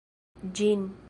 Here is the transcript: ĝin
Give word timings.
ĝin 0.51 0.87